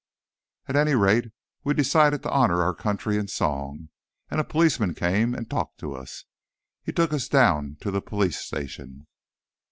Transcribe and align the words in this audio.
"At 0.67 0.75
any 0.75 0.95
rate, 0.95 1.31
we 1.63 1.75
decided 1.75 2.23
to 2.23 2.31
honor 2.31 2.63
our 2.63 2.73
country 2.73 3.17
in 3.17 3.27
song. 3.27 3.89
And 4.31 4.41
a 4.41 4.43
policeman 4.43 4.95
came 4.95 5.35
and 5.35 5.47
talked 5.47 5.77
to 5.81 5.93
us. 5.93 6.25
He 6.81 6.91
took 6.91 7.13
us 7.13 7.27
down 7.27 7.77
to 7.81 7.91
the 7.91 8.01
police 8.01 8.39
station." 8.39 9.05